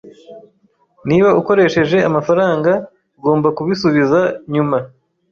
[1.09, 2.71] Niba ukoresheje amafaranga,
[3.17, 4.19] ugomba kubisubiza
[4.53, 4.77] nyuma